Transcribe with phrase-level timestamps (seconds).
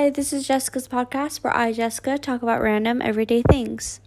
[0.00, 4.00] Hi, this is Jessica's podcast where I, Jessica, talk about random everyday things.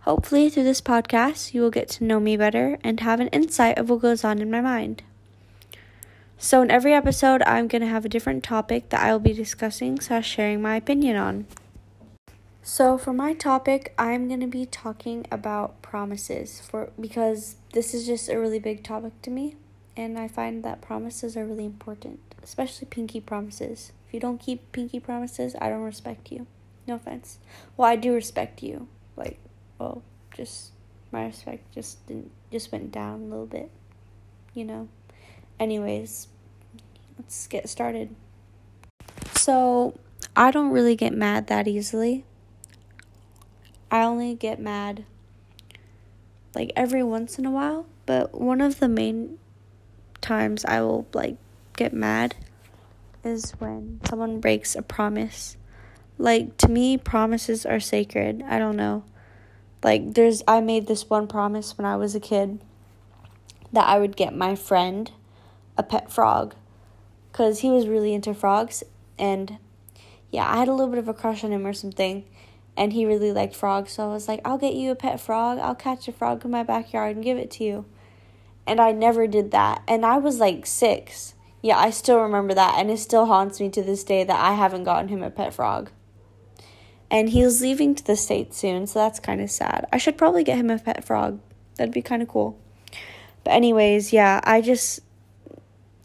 [0.00, 3.76] Hopefully, through this podcast, you will get to know me better and have an insight
[3.76, 5.02] of what goes on in my mind.
[6.38, 9.34] So, in every episode, I'm going to have a different topic that I will be
[9.34, 11.46] discussing slash sharing my opinion on.
[12.62, 18.06] So, for my topic, I'm going to be talking about promises for because this is
[18.06, 19.56] just a really big topic to me,
[19.98, 23.92] and I find that promises are really important, especially pinky promises.
[24.08, 26.46] If you don't keep pinky promises, I don't respect you.
[26.86, 27.38] No offense.
[27.76, 28.88] Well, I do respect you.
[29.16, 29.38] Like,
[29.78, 30.02] well,
[30.34, 30.72] just
[31.12, 33.70] my respect just didn't just went down a little bit,
[34.54, 34.88] you know.
[35.60, 36.28] Anyways,
[37.18, 38.14] let's get started.
[39.34, 39.98] So,
[40.34, 42.24] I don't really get mad that easily.
[43.90, 45.04] I only get mad
[46.54, 49.38] like every once in a while, but one of the main
[50.22, 51.36] times I will like
[51.76, 52.34] get mad
[53.24, 55.56] is when someone breaks a promise.
[56.18, 58.42] Like to me, promises are sacred.
[58.48, 59.04] I don't know.
[59.82, 62.60] Like there's I made this one promise when I was a kid
[63.72, 65.10] that I would get my friend
[65.76, 66.54] a pet frog
[67.32, 68.82] cuz he was really into frogs
[69.18, 69.58] and
[70.30, 72.24] yeah, I had a little bit of a crush on him or something
[72.76, 75.58] and he really liked frogs, so I was like, "I'll get you a pet frog.
[75.58, 77.84] I'll catch a frog in my backyard and give it to you."
[78.68, 79.82] And I never did that.
[79.88, 81.34] And I was like 6.
[81.62, 84.54] Yeah, I still remember that and it still haunts me to this day that I
[84.54, 85.90] haven't gotten him a pet frog.
[87.10, 89.86] And he's leaving to the States soon, so that's kind of sad.
[89.92, 91.40] I should probably get him a pet frog.
[91.76, 92.58] That'd be kind of cool.
[93.44, 95.00] But, anyways, yeah, I just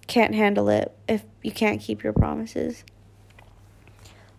[0.08, 2.86] can't handle it if you can't keep your promises.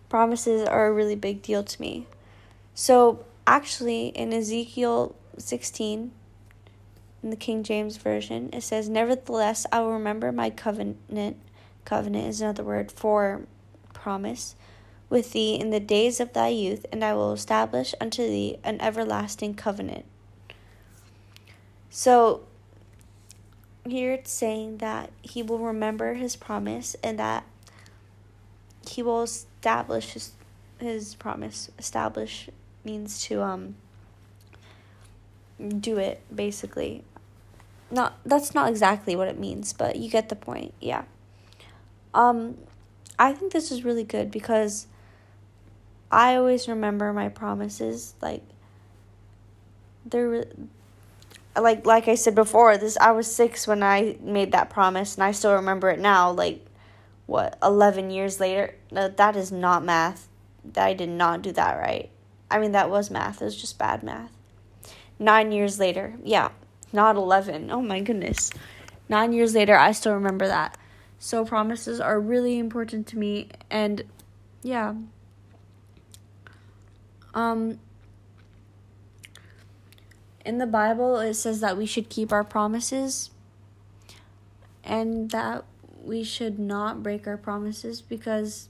[0.09, 2.07] Promises are a really big deal to me.
[2.73, 6.11] So, actually, in Ezekiel 16,
[7.25, 11.37] in the King James Version, it says, Nevertheless, I will remember my covenant.
[11.83, 13.47] Covenant is another word for
[13.93, 14.55] promise
[15.09, 18.79] with thee in the days of thy youth, and I will establish unto thee an
[18.79, 20.05] everlasting covenant.
[21.89, 22.43] So,
[23.87, 27.43] here it's saying that he will remember his promise and that
[28.87, 30.31] he will establish his,
[30.77, 31.71] his promise.
[31.79, 32.49] Establish
[32.83, 33.75] means to um
[35.79, 37.03] do it basically.
[37.91, 40.73] Not that's not exactly what it means, but you get the point.
[40.79, 41.03] Yeah.
[42.13, 42.57] Um
[43.17, 44.87] I think this is really good because
[46.11, 48.43] I always remember my promises like
[50.05, 50.45] they're
[51.59, 55.23] like like I said before, this I was 6 when I made that promise and
[55.23, 56.65] I still remember it now like
[57.25, 58.75] what 11 years later.
[58.91, 60.27] No, that is not math.
[60.63, 62.09] That I did not do that right.
[62.49, 63.41] I mean that was math.
[63.41, 64.31] It was just bad math.
[65.17, 66.15] 9 years later.
[66.23, 66.49] Yeah,
[66.95, 67.69] not 11.
[67.69, 68.51] Oh my goodness.
[69.09, 70.77] 9 years later I still remember that.
[71.19, 74.03] So promises are really important to me and
[74.63, 74.95] yeah,
[77.35, 77.79] um,
[80.45, 83.31] in the Bible, it says that we should keep our promises
[84.83, 85.65] and that
[86.03, 88.69] we should not break our promises because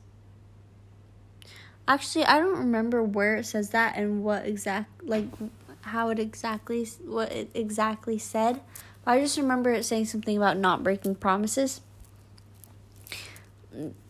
[1.88, 5.26] actually I don't remember where it says that and what exact like
[5.86, 8.62] how it exactly what it exactly said.
[9.06, 11.82] I just remember it saying something about not breaking promises.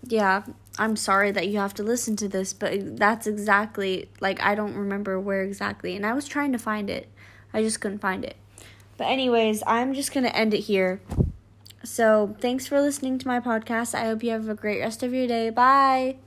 [0.07, 0.43] Yeah,
[0.77, 4.75] I'm sorry that you have to listen to this, but that's exactly like I don't
[4.75, 7.09] remember where exactly, and I was trying to find it.
[7.53, 8.35] I just couldn't find it.
[8.97, 11.01] But anyways, I'm just going to end it here.
[11.83, 13.93] So, thanks for listening to my podcast.
[13.93, 15.49] I hope you have a great rest of your day.
[15.49, 16.17] Bye.